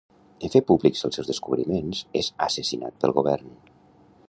[0.47, 3.55] En fer públics els seus descobriments, és assassinat pel govern.